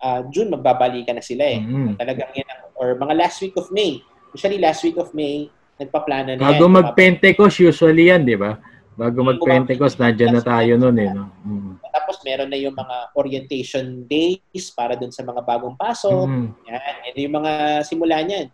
[0.02, 1.60] Uh, June magbabalikan na sila eh.
[1.64, 1.96] Mm-hmm.
[1.96, 4.02] Talagang yan or mga last week of May.
[4.34, 6.74] Usually last week of May, nagpaplano na Bago yan.
[6.74, 8.58] mag-Pentecost, usually yan, di ba?
[8.94, 11.10] Bago mag-Pentecost, nandiyan na tayo noon eh.
[11.10, 11.30] No?
[11.42, 11.72] Mm.
[11.90, 16.26] Tapos meron na yung mga orientation days para dun sa mga bagong pasok.
[16.26, 16.48] Mm.
[16.66, 17.52] Yan, yan yung mga
[17.86, 18.46] simula niyan.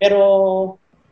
[0.00, 0.18] Pero,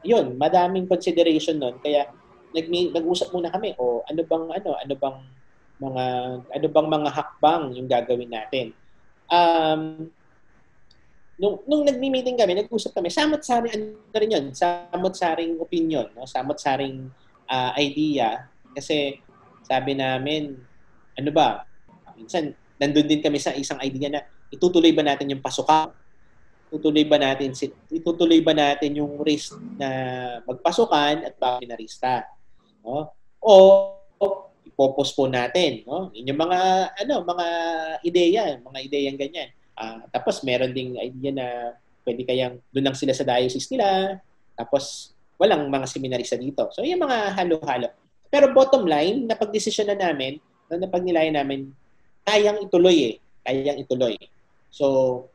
[0.04, 1.76] yun, madaming consideration nun.
[1.80, 2.08] Kaya,
[2.56, 5.18] nag nag-usap muna kami, o ano bang, ano, ano bang
[5.80, 6.04] mga,
[6.56, 8.72] ano bang mga hakbang yung gagawin natin.
[9.30, 10.10] Um,
[11.40, 16.28] nung, nung nagmi-meeting kami, nag-usap kami, samot-saring, ano rin yun, samot-saring opinion, no?
[16.28, 17.08] samot-saring
[17.48, 18.50] uh, idea.
[18.76, 19.16] Kasi
[19.64, 20.58] sabi namin,
[21.16, 21.64] ano ba,
[22.18, 24.20] minsan, nandun din kami sa isang idea na
[24.52, 25.94] itutuloy ba natin yung pasukan?
[26.70, 27.50] Itutuloy ba natin
[27.90, 29.88] itutuloy ba natin yung race na
[30.46, 32.28] magpasukan at seminarista?
[32.84, 33.10] No?
[33.42, 33.56] O
[34.80, 36.08] ipopostpone natin, no?
[36.16, 36.60] Yun yung mga
[37.04, 37.46] ano, mga
[38.00, 39.52] ideya, mga ideyang ganyan.
[39.76, 41.46] Uh, tapos meron ding idea na
[42.08, 44.16] pwede kayang doon lang sila sa diocese nila.
[44.56, 46.72] Tapos walang mga seminarista dito.
[46.72, 47.92] So yung mga halo-halo.
[48.32, 50.40] Pero bottom line, napag-desisyon na namin,
[50.72, 51.68] na napagnilayan namin,
[52.24, 53.14] kayang ituloy eh.
[53.44, 54.16] Kayang ituloy.
[54.70, 55.26] So,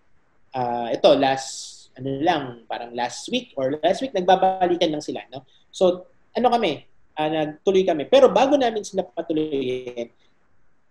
[0.55, 5.27] uh, ito, last, ano lang, parang last week or last week, nagbabalikan lang sila.
[5.27, 5.43] No?
[5.75, 8.03] So, ano kami, uh, nagtuloy kami.
[8.11, 10.11] Pero bago namin sila patuloyin,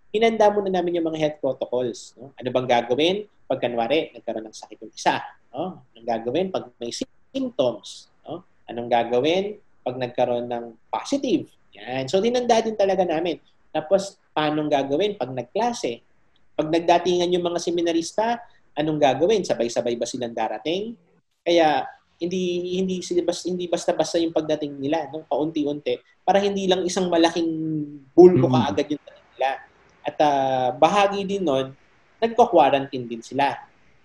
[0.09, 1.99] hinanda muna namin yung mga health protocols.
[2.17, 2.33] No?
[2.35, 5.21] Ano bang gagawin pag kanwari nagkaroon ng sakit yung isa?
[5.53, 5.85] No?
[5.93, 8.09] Anong gagawin pag may symptoms?
[8.25, 8.43] No?
[8.65, 11.45] Anong gagawin pag nagkaroon ng positive?
[11.75, 12.07] Yan.
[12.07, 13.37] So, hinanda din talaga namin.
[13.75, 15.99] Tapos, paano gagawin pag nagklase?
[16.55, 18.39] Pag nagdatingan yung mga seminarista,
[18.79, 19.43] anong gagawin?
[19.43, 20.95] Sabay-sabay ba silang darating?
[21.43, 21.83] Kaya,
[22.15, 25.27] hindi hindi hindi basta-basta yung pagdating nila, no?
[25.27, 27.49] paunti-unti para hindi lang isang malaking
[28.15, 28.55] bulbo mm-hmm.
[28.55, 29.51] kaagad yung dating nila.
[30.05, 31.75] At uh, bahagi din nun,
[32.21, 33.51] nagko-quarantine din sila.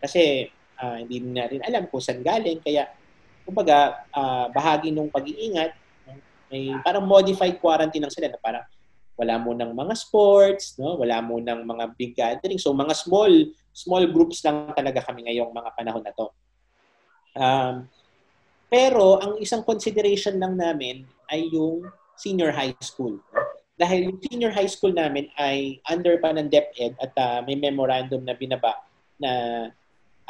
[0.01, 0.49] Kasi
[0.81, 2.59] uh, hindi natin alam kung saan galing.
[2.65, 2.89] Kaya
[3.45, 5.73] kumbaga, uh, bahagi ng pag-iingat,
[6.51, 8.67] may parang modified quarantine lang sila na parang
[9.15, 10.97] wala mo ng mga sports, no?
[10.99, 12.65] wala mo ng mga big gatherings.
[12.65, 13.31] So mga small
[13.71, 16.27] small groups lang talaga kami ngayong mga panahon na to.
[17.39, 17.75] Um,
[18.71, 21.83] pero ang isang consideration lang namin ay yung
[22.15, 23.19] senior high school.
[23.75, 28.23] Dahil yung senior high school namin ay under pa ng DepEd at uh, may memorandum
[28.23, 28.79] na binaba
[29.19, 29.33] na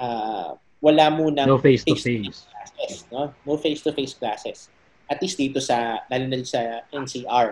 [0.01, 3.29] uh, wala muna no face to face classes, no?
[3.45, 4.73] No face to face classes.
[5.11, 7.49] At least dito sa lalo na sa NCR.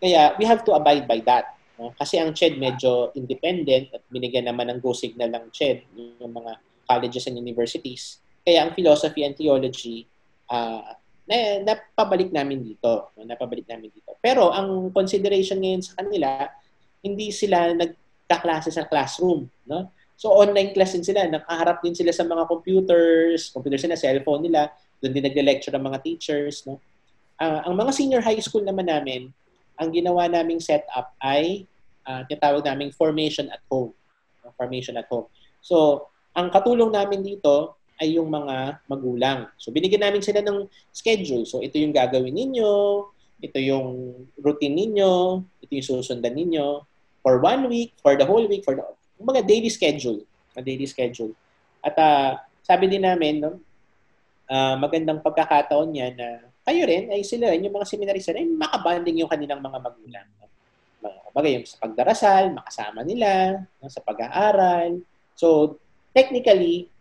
[0.00, 1.60] Kaya we have to abide by that.
[1.76, 1.92] No?
[1.98, 5.84] Kasi ang CHED medyo independent at binigyan naman ng go signal ng CHED
[6.22, 6.56] yung mga
[6.88, 8.22] colleges and universities.
[8.46, 10.08] Kaya ang philosophy and theology
[10.52, 10.92] uh,
[11.24, 13.16] na, napabalik namin dito.
[13.16, 14.12] Napabalik namin dito.
[14.20, 16.28] Pero ang consideration ngayon sa kanila,
[17.00, 19.48] hindi sila nagkaklase sa classroom.
[19.66, 19.88] No?
[20.20, 21.24] So online class din sila.
[21.26, 24.70] Nakaharap din sila sa mga computers, computers na cellphone nila.
[25.02, 26.62] Doon din nagle-lecture ang mga teachers.
[26.68, 26.78] No?
[27.40, 29.32] Uh, ang mga senior high school naman namin,
[29.80, 31.66] ang ginawa naming setup ay
[32.06, 33.90] uh, tinatawag naming formation at home.
[34.54, 35.26] Formation at home.
[35.62, 39.50] So, ang katulong namin dito, ay yung mga magulang.
[39.60, 41.44] So binigyan namin sila ng schedule.
[41.44, 42.72] So ito yung gagawin ninyo,
[43.42, 46.86] ito yung routine ninyo, ito yung susundan ninyo
[47.22, 48.84] for one week, for the whole week, for the
[49.22, 50.18] mga daily schedule,
[50.58, 51.30] a daily schedule.
[51.82, 53.58] At uh, sabi din namin, no,
[54.50, 56.28] uh, magandang pagkakataon niya na
[56.62, 60.28] kayo rin ay sila, yung mga seminarista ay makabanding yung kanilang mga magulang.
[61.32, 65.00] Bagay yung sa pagdarasal, makasama nila, sa pag-aaral.
[65.32, 65.80] So,
[66.12, 66.91] technically,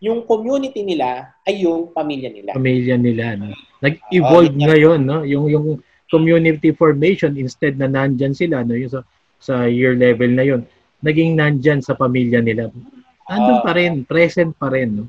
[0.00, 2.56] yung community nila ay yung pamilya nila.
[2.56, 3.52] Pamilya nila, no?
[3.84, 5.22] Nag-evolve uh, ngayon, no?
[5.28, 5.66] Yung yung
[6.08, 8.74] community formation instead na nandyan sila, no?
[8.74, 9.04] Yung sa,
[9.40, 10.64] sa year level na yon
[11.04, 12.72] naging nandyan sa pamilya nila.
[13.28, 15.06] Nandun uh, pa rin, present pa rin, no?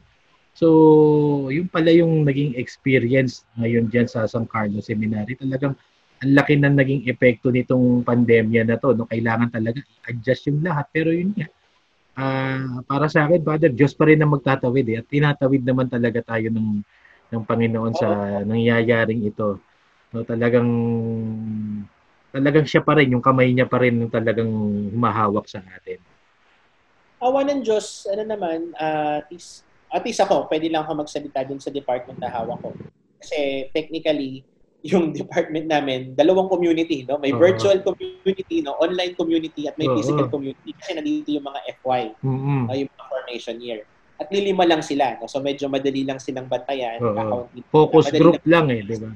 [0.52, 5.40] So, yung pala yung naging experience ngayon diyan sa San Carlos Seminary.
[5.40, 5.80] Talagang
[6.22, 8.94] ang laki na naging epekto nitong pandemya na to.
[8.94, 9.08] No?
[9.08, 10.86] Kailangan talaga adjust yung lahat.
[10.92, 11.48] Pero yun nga,
[12.18, 15.00] uh, para sa akin, Father, Diyos pa rin ang magtatawid eh.
[15.04, 16.70] At tinatawid naman talaga tayo ng,
[17.32, 18.08] ng Panginoon sa
[18.44, 19.60] nangyayaring ito.
[20.12, 20.68] No, talagang
[22.32, 24.50] talagang siya pa rin, yung kamay niya pa rin yung talagang
[24.92, 26.00] humahawak sa atin.
[27.22, 31.46] Awa ng Diyos, ano naman, uh, at, least, at least ako, pwede lang ako magsalita
[31.46, 32.74] dun sa department na hawak ko.
[33.22, 34.42] Kasi technically,
[34.82, 37.22] yung department namin, dalawang community, no?
[37.22, 37.42] May uh-huh.
[37.42, 38.78] virtual community, no?
[38.82, 39.98] Online community at may uh-huh.
[39.98, 42.70] physical community kasi nandito yung mga FY, uh-huh.
[42.70, 43.82] uh, yung mga formation year.
[44.22, 45.30] At lilima lang sila, no?
[45.30, 47.02] So medyo madali lang silang bantayan.
[47.02, 47.46] Uh-huh.
[47.70, 49.10] Focus madali group lang, lang eh, di ba?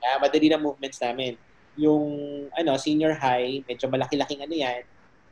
[0.00, 1.34] Uh, madali na movements namin.
[1.78, 2.04] Yung
[2.54, 4.82] ano, senior high, medyo malaki-laking ano yan.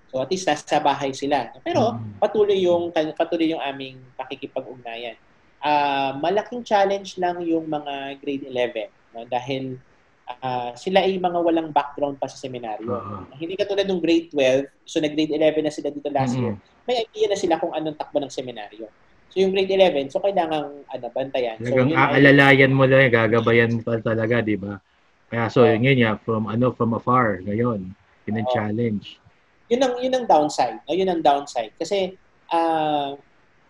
[0.09, 1.55] So at least nasa bahay sila.
[1.63, 2.19] Pero uh-huh.
[2.19, 5.15] patuloy yung patuloy yung aming pakikipag-ugnayan.
[5.59, 9.25] Uh, malaking challenge lang yung mga grade 11 No?
[9.29, 9.79] Dahil
[10.43, 12.89] uh, sila ay mga walang background pa sa seminaryo.
[12.89, 13.25] Uh-huh.
[13.37, 16.55] Hindi katulad ng grade 12, so nag-grade 11 na sila dito last mm-hmm.
[16.55, 16.87] year.
[16.89, 18.89] May idea na sila kung anong takbo ng seminaryo.
[19.29, 21.61] So yung grade 11, so kailangan ano, bantayan.
[21.61, 24.81] So, yun aalalayan mo lang, gagabayan pa talaga, di ba?
[25.29, 27.93] Kaya so, uh, yun nga, from, ano, from afar, ngayon,
[28.25, 29.21] yun ang uh, challenge.
[29.69, 30.81] Yun ang, yun ang downside.
[30.89, 30.97] No?
[30.97, 31.77] Yun ang downside.
[31.77, 32.17] Kasi,
[32.49, 33.13] uh,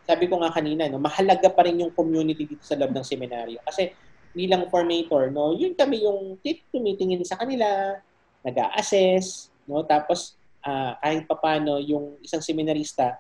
[0.06, 3.58] sabi ko nga kanina, no, mahalaga pa rin yung community dito sa loob ng seminaryo.
[3.66, 3.90] Kasi
[4.36, 7.98] bilang formator, no, yun kami yung tip tumitingin sa kanila,
[8.44, 13.18] nag-a-assess, no, tapos uh, kahit papano yung isang seminarista,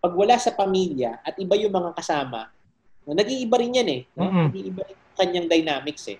[0.00, 2.48] pag wala sa pamilya at iba yung mga kasama,
[3.04, 4.02] no, nag-iiba rin yan eh.
[4.16, 4.28] No?
[4.28, 4.46] Mm-hmm.
[4.48, 6.18] Nag-iiba rin kanyang dynamics eh.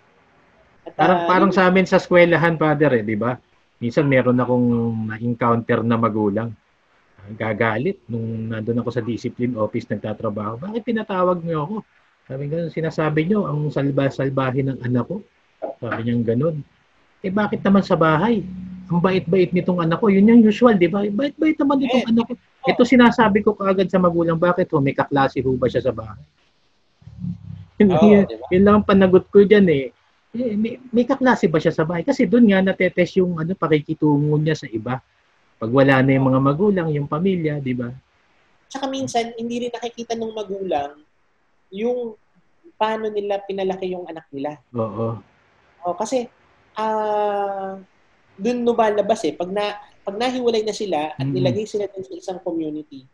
[0.84, 3.36] At, parang, uh, parang sa amin sa eskwelahan, Father, eh, di ba?
[3.80, 4.66] Minsan meron akong
[5.08, 6.52] na-encounter na magulang.
[7.36, 10.60] Gagalit nung nandun ako sa discipline office nagtatrabaho.
[10.60, 11.76] Bakit pinatawag niyo ako?
[12.30, 15.18] Sabi nga, sinasabi nyo, ang salba-salbahin ng anak ko.
[15.82, 16.62] Sabi niya ganun.
[17.26, 18.46] Eh bakit naman sa bahay?
[18.86, 20.14] Ang bait-bait nitong anak ko.
[20.14, 21.02] Yun yung usual, di ba?
[21.10, 22.32] Bait-bait naman nitong eh, anak ko.
[22.70, 24.78] Ito sinasabi ko kaagad sa magulang, bakit ho?
[24.78, 26.22] May kaklase ho ba siya sa bahay?
[27.82, 28.46] Oh, yun, diba?
[28.54, 29.84] yun lang ang panagot ko dyan eh.
[30.38, 32.06] eh may, may kaklase ba siya sa bahay?
[32.06, 35.02] Kasi doon nga natetest yung ano, pakikitungo niya sa iba.
[35.58, 37.90] Pag wala na yung mga magulang, yung pamilya, di ba?
[38.70, 41.09] Tsaka minsan, hindi rin nakikita ng magulang
[41.70, 42.18] yung
[42.80, 44.58] paano nila pinalaki yung anak nila.
[44.74, 45.20] Oo.
[45.84, 46.28] Oh, kasi
[46.76, 47.72] ah uh,
[48.40, 51.34] doon lumalabas eh pag na pag nahiwalay na sila at mm-hmm.
[51.36, 53.04] nilagay sila dun sa isang community,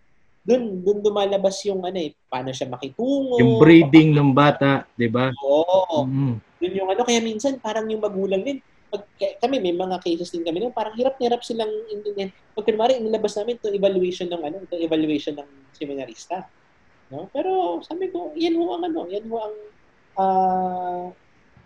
[0.47, 3.43] doon doon lumalabas yung ano eh paano siya makitungo.
[3.43, 5.35] Yung breeding ng bata, 'di ba?
[5.43, 6.07] Oo.
[6.07, 6.33] Mm-hmm.
[6.63, 9.03] Yun yung ano kaya minsan parang yung magulang din pag,
[9.43, 11.71] kami may mga cases din kami parang hirap na hirap silang.
[12.55, 16.47] Pag kunwari inilabas namin itong evaluation ng ano, itong evaluation ng seminarista.
[17.13, 17.31] No?
[17.31, 19.57] Pero sabi ko, yan ho ang ano, yan ho ang
[20.19, 21.05] uh,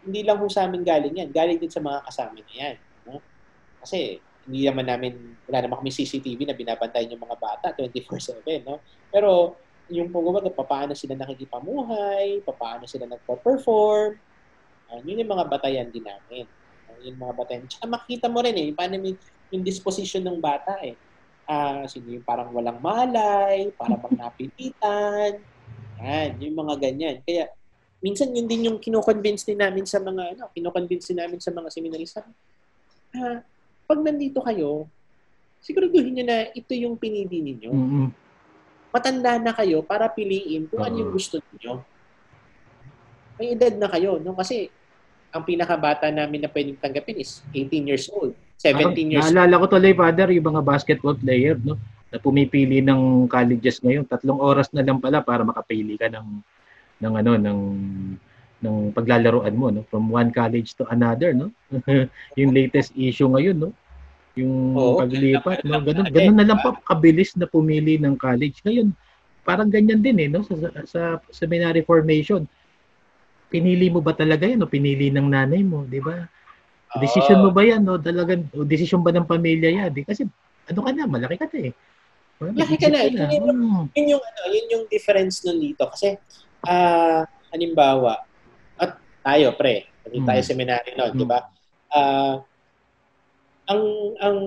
[0.04, 1.30] hindi lang ho sa amin galing yan.
[1.32, 2.76] Galing din sa mga kasama na yan.
[3.08, 3.20] No?
[3.80, 8.66] Kasi hindi naman namin, wala naman kami CCTV na binabantayan yung mga bata 24-7.
[8.66, 8.80] No?
[9.12, 9.56] Pero
[9.90, 14.10] yung kumbaga, paano sila nakikipamuhay, paano sila nagpo-perform,
[14.90, 16.46] uh, yun yung mga batayan din namin.
[16.88, 17.66] Uh, yung mga batayan.
[17.66, 19.18] Tsaka makita mo rin eh, paano yung,
[19.50, 20.94] yung disposition ng bata eh.
[21.50, 25.42] Uh, yung parang walang malay, para bang napilitan.
[25.98, 27.16] Yan, yung mga ganyan.
[27.26, 27.50] Kaya,
[27.98, 31.68] minsan yun din yung kino-convince din namin sa mga, ano, kino-convince din namin sa mga
[31.74, 32.22] seminarista.
[33.10, 33.42] Ah,
[33.90, 34.86] pag nandito kayo,
[35.58, 37.70] siguraduhin nyo na ito yung pinili ninyo.
[37.74, 38.08] Mm-hmm.
[38.90, 40.90] Matanda na kayo para piliin kung uh-huh.
[40.90, 41.82] ano yung gusto niyo.
[43.38, 44.38] May edad na kayo, no?
[44.38, 44.70] Kasi
[45.30, 49.24] ang pinakabata namin na pwedeng tanggapin is 18 years old, 17 Ako, years.
[49.32, 51.80] Naalala ko tuloy, Father, yung mga basketball player, no?
[52.12, 54.04] Na pumipili ng colleges ngayon.
[54.04, 56.44] Tatlong oras na lang pala para makapili ka ng
[57.00, 57.60] ng ano ng
[58.60, 59.82] ng paglalaroan mo no?
[59.88, 61.48] From one college to another no?
[62.38, 63.70] Yung latest issue ngayon no?
[64.36, 66.06] Yung Oo, paglipat no ganun.
[66.12, 68.60] Ganun na lang pa kabilis na pumili ng college.
[68.62, 68.92] Ngayon
[69.48, 70.44] parang ganyan din eh no?
[70.44, 72.44] Sa, sa seminary formation.
[73.48, 76.28] Pinili mo ba talaga yan o pinili ng nanay mo di ba
[76.98, 80.26] decision mo ba yan no talagang o decision ba ng pamilya yan di kasi
[80.66, 81.74] ano ka na malaki ka na eh
[82.40, 83.04] Malaki ka na.
[83.04, 83.84] Yun, yun, hmm.
[83.92, 86.16] yun, yung ano, yun yung difference nun dito kasi
[86.64, 87.22] ah uh,
[87.52, 88.24] halimbawa
[89.20, 89.88] tayo, pre.
[90.08, 90.48] Naging tayo mm.
[90.48, 91.20] seminary noon, mm.
[91.20, 91.40] di ba?
[91.90, 92.34] Uh,
[93.70, 93.82] ang
[94.18, 94.38] ang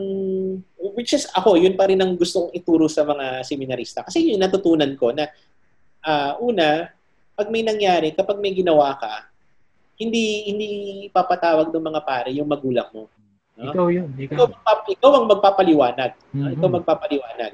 [0.99, 4.91] which is ako yun pa rin ang gustong ituro sa mga seminarista kasi yun natutunan
[4.99, 5.31] ko na
[6.03, 6.91] uh, una
[7.31, 9.31] pag may nangyari kapag may ginawa ka
[10.03, 10.67] hindi hindi
[11.09, 13.07] papatawag ng mga pare yung magulang mo
[13.55, 13.71] no?
[13.71, 16.43] ikaw yun ikaw, ikaw, ikaw ang magpapaliwanag mm-hmm.
[16.43, 16.53] no?
[16.53, 17.51] ikaw magpapaliwanag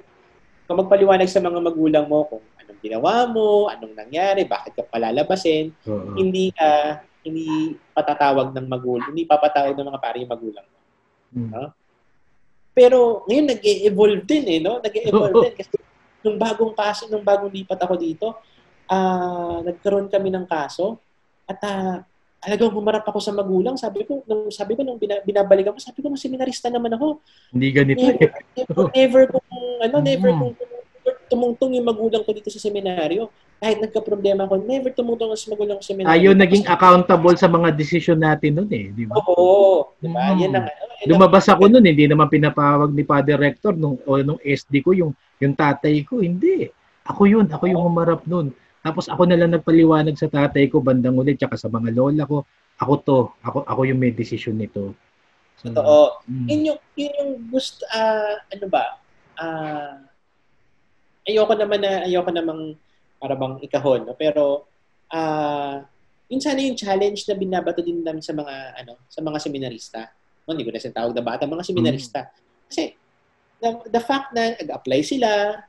[0.66, 5.70] ikaw magpaliwanag sa mga magulang mo kung anong ginawa mo anong nangyari bakit ka palalabasin
[5.86, 6.18] uh-huh.
[6.18, 10.80] hindi ka uh, hindi patatawag ng magulang, hindi papatawag ng mga pare yung magulang mo.
[11.36, 11.50] Hmm.
[11.52, 11.64] No?
[12.72, 14.80] Pero ngayon nag-evolve din eh, no?
[14.80, 15.76] Nag-evolve din kasi
[16.24, 18.28] nung bagong kaso, nung bagong lipat ako dito,
[18.88, 21.00] uh, nagkaroon kami ng kaso
[21.44, 22.00] at uh,
[22.40, 23.76] talagang humarap ako sa magulang.
[23.76, 27.20] Sabi ko, nung sabi ko nung binabalikan ko, sabi ko, seminarista naman ako.
[27.52, 28.02] Hindi ganito.
[28.02, 29.48] Never, never, never kung,
[29.84, 30.40] ano, never mm.
[30.40, 30.54] kung
[31.30, 35.84] tumungtong yung magulang ko dito sa seminaryo kahit nagka-problema ako, never tumutulong sa magulang ko
[35.84, 36.16] sa seminary.
[36.16, 39.20] Ayaw naging accountable sa mga desisyon natin noon eh, di ba?
[39.20, 40.32] Oo, di ba?
[40.32, 40.40] Hmm.
[40.40, 40.68] Yan ang,
[41.04, 44.96] yan Lumabas ako noon, hindi naman pinapawag ni Father Rector nung o nung SD ko
[44.96, 45.12] yung
[45.44, 46.72] yung tatay ko, hindi.
[47.04, 48.56] Ako yun, ako yung humarap noon.
[48.80, 52.48] Tapos ako na lang nagpaliwanag sa tatay ko bandang ulit tsaka sa mga lola ko.
[52.80, 54.96] Ako to, ako ako yung may desisyon nito.
[55.60, 56.24] So, Totoo.
[56.32, 56.48] Mm.
[56.48, 58.86] Yun yung yun yung gusto uh, ano ba?
[59.36, 59.94] Uh,
[61.28, 62.80] ayoko naman na ayoko namang
[63.20, 64.08] para bang ikahon.
[64.08, 64.16] No?
[64.16, 64.66] Pero,
[65.12, 65.84] uh,
[66.32, 70.02] yun sana yung challenge na binabato din namin sa mga, ano, sa mga seminarista.
[70.48, 72.20] No, hindi ko na tawag na bata, mga seminarista.
[72.26, 72.34] Mm.
[72.72, 72.84] Kasi,
[73.60, 75.62] the, the fact na nag-apply sila,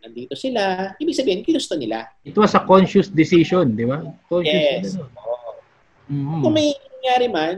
[0.00, 2.08] nandito sila, ibig sabihin, kinusto nila.
[2.24, 4.00] It was a conscious decision, di ba?
[4.26, 4.96] Conscious yes.
[4.96, 5.06] Ano?
[6.10, 6.40] Mm-hmm.
[6.42, 7.54] Kung may nangyari man,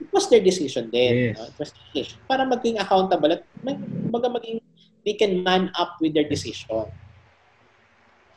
[0.00, 1.32] it was their decision din.
[1.32, 1.38] Yes.
[1.38, 1.50] No?
[1.50, 2.18] It was their decision.
[2.24, 3.78] Para maging accountable at mag,
[4.10, 4.58] maging
[5.02, 6.86] they can man up with their decision.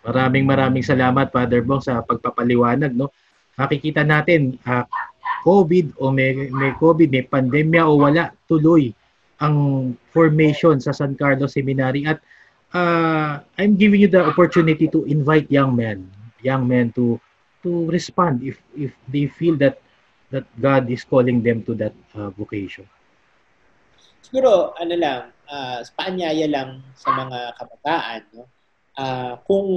[0.06, 3.10] Maraming maraming salamat Father Bong sa pagpapaliwanag no.
[3.58, 4.86] Makikita natin uh,
[5.48, 8.92] COVID o may, may COVID, may pandemya o wala, tuloy
[9.40, 12.20] ang formation sa San Carlos Seminary at
[12.73, 16.10] uh, I'm giving you the opportunity to invite young men,
[16.41, 17.19] young men to
[17.65, 19.82] to respond if if they feel that
[20.34, 22.86] that God is calling them to that uh, vocation.
[24.25, 28.45] Siguro ano lang, uh, paanyaya lang sa mga kabataan, no?
[28.97, 29.67] uh, kung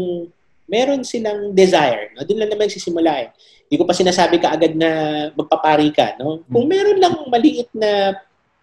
[0.68, 2.24] meron silang desire, no?
[2.24, 3.28] doon lang naman sisimula eh.
[3.68, 4.90] Hindi ko pa sinasabi ka agad na
[5.36, 6.16] magpapari ka.
[6.20, 6.40] No?
[6.48, 6.72] Kung hmm.
[6.72, 8.16] meron lang maliit na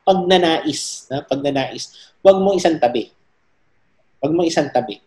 [0.06, 3.15] pagnanais, na pagnanais, huwag mo isang tabi.
[4.26, 4.98] Huwag mo isang tabi.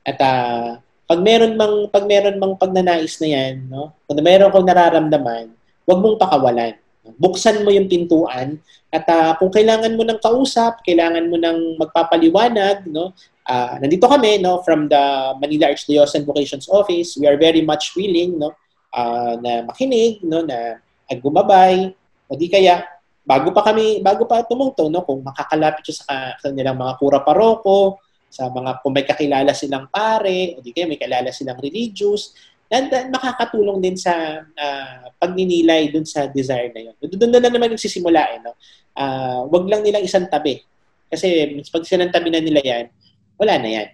[0.00, 3.92] At uh, pag meron mang pag meron mang pagnanais na 'yan, no?
[4.08, 5.52] Kung meron kang nararamdaman,
[5.84, 6.72] huwag mong pakawalan.
[7.20, 8.56] Buksan mo yung pintuan
[8.88, 13.12] at uh, kung kailangan mo ng kausap, kailangan mo ng magpapaliwanag, no?
[13.48, 15.02] uh, nandito kami no from the
[15.38, 17.18] Manila Archdiocesan Vocations Office.
[17.18, 18.54] We are very much willing no
[18.94, 20.78] uh, na makinig no na
[21.12, 21.92] gumabay
[22.24, 22.88] o di kaya
[23.20, 28.00] bago pa kami bago pa tumungtong no kung makakalapit siya sa kanilang mga kura paroko
[28.32, 32.32] sa mga kung may kakilala silang pare o di kaya may kakilala silang religious
[32.72, 36.94] and then makakatulong din sa uh, pagninilay dun sa desire na yun.
[36.96, 38.56] Doon na naman yung sisimula eh, no?
[38.96, 40.64] Uh, wag lang nilang isang tabi.
[41.12, 42.84] Kasi pag sinantabi na nila yan,
[43.36, 43.88] wala na yan.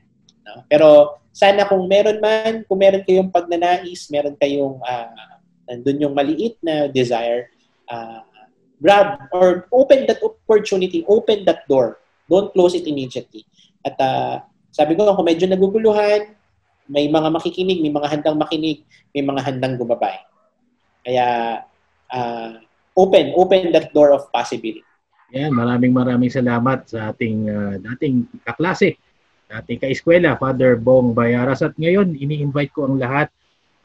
[0.46, 0.62] No?
[0.70, 5.34] Pero sana kung meron man, kung meron kayong pagnanais, meron kayong uh,
[5.66, 7.50] nandun yung maliit na desire,
[7.90, 8.22] uh,
[8.78, 11.98] grab or open that opportunity, open that door.
[12.30, 13.42] Don't close it immediately.
[13.84, 16.34] At uh, sabi ko, kung medyo naguguluhan,
[16.88, 20.16] may mga makikinig, may mga handang makinig, may mga handang gumabay.
[21.04, 21.60] Kaya,
[22.12, 22.50] uh,
[22.96, 24.84] open, open that door of possibility.
[25.36, 28.96] Yan, maraming maraming salamat sa ating uh, dating kaklase,
[29.44, 31.60] dating kaeskwela, Father Bong Bayaras.
[31.60, 33.28] At ngayon, ini-invite ko ang lahat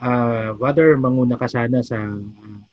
[0.04, 2.00] uh, Father, manguna ka sana sa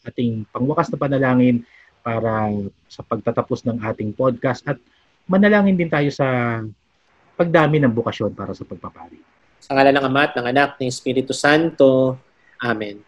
[0.06, 1.62] ating pangwakas na panalangin
[2.00, 2.48] para
[2.90, 4.80] sa pagtatapos ng ating podcast at
[5.28, 6.60] manalangin din tayo sa
[7.40, 9.16] pagdami ng bukasyon para sa pagpapari.
[9.64, 12.20] Sa ngala ng Ama at ng Anak ng Espiritu Santo.
[12.60, 13.00] Amen.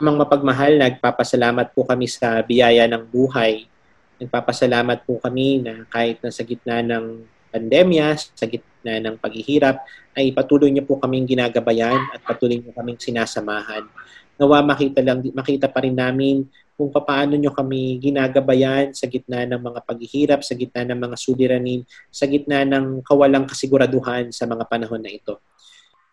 [0.00, 3.68] Amang mapagmahal, nagpapasalamat po kami sa biyaya ng buhay.
[4.24, 9.84] Nagpapasalamat po kami na kahit na sa gitna ng pandemya, sa gitna ng paghihirap,
[10.16, 13.84] ay patuloy niyo po kaming ginagabayan at patuloy niyo kaming sinasamahan.
[14.40, 19.60] Nawa makita lang makita pa rin namin kung paano niyo kami ginagabayan sa gitna ng
[19.60, 25.02] mga paghihirap, sa gitna ng mga suliranin, sa gitna ng kawalang kasiguraduhan sa mga panahon
[25.04, 25.38] na ito.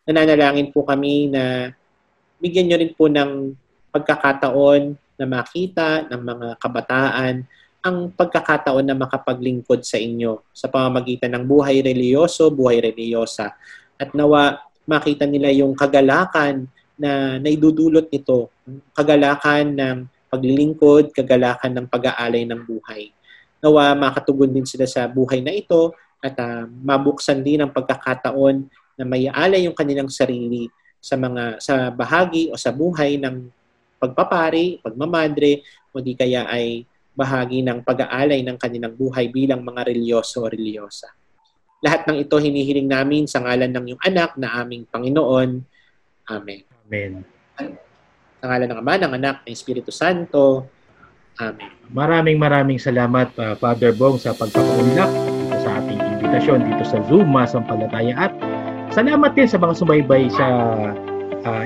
[0.03, 1.73] Nananalangin po kami na
[2.39, 3.55] bigyan niyo rin po ng
[3.89, 7.43] pagkakataon na makita ng mga kabataan
[7.79, 13.55] ang pagkakataon na makapaglingkod sa inyo sa pamamagitan ng buhay reliyoso, buhay reliyosa.
[13.95, 16.67] At nawa makita nila yung kagalakan
[16.99, 18.51] na naidudulot nito,
[18.91, 19.97] kagalakan ng
[20.29, 23.11] paglilingkod, kagalakan ng pag-aalay ng buhay.
[23.59, 25.91] Nawa makatugon din sila sa buhay na ito
[26.23, 28.69] at uh, mabuksan din ang pagkakataon
[28.99, 30.69] na may alay yung kanilang sarili
[30.99, 33.47] sa mga sa bahagi o sa buhay ng
[33.99, 36.83] pagpapari, pagmamadre, o di kaya ay
[37.15, 41.11] bahagi ng pag-aalay ng kanilang buhay bilang mga religyoso o religyosa.
[41.83, 45.63] Lahat ng ito hinihiling namin sa ngalan ng iyong anak na aming Panginoon.
[46.31, 46.63] Amen.
[46.87, 47.23] Amen.
[48.39, 50.63] Sa ngalan ng Ama, ng Anak, ng Espiritu Santo.
[51.43, 51.71] Amen.
[51.91, 57.31] Maraming maraming salamat, uh, Father Bong, sa pagpapaunlak dito sa ating invitasyon dito sa Zoom
[57.31, 58.31] Masampalataya at
[58.95, 60.47] salamat din sa mga sumaybay sa
[61.47, 61.65] uh,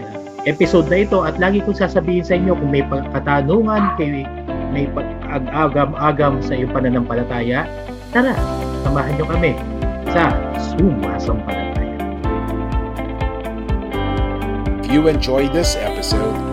[0.49, 4.25] episode na ito at lagi kong sasabihin sa inyo kung may katanungan, kay
[4.73, 7.69] may pag-agam-agam sa iyong pananampalataya,
[8.09, 8.33] tara,
[8.81, 9.53] samahan niyo kami
[10.09, 10.33] sa
[10.73, 11.81] Sumasampalataya.
[14.85, 16.52] If you enjoyed this episode,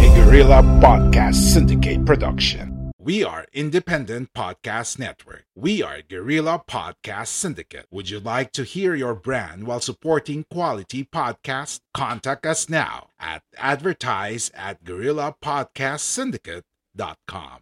[0.01, 2.91] A Gorilla Podcast Syndicate production.
[2.99, 5.45] We are Independent Podcast Network.
[5.55, 7.87] We are Guerrilla Podcast Syndicate.
[7.89, 11.79] Would you like to hear your brand while supporting quality podcasts?
[11.95, 17.61] Contact us now at advertise at guerrillapodcastsyndicate.com.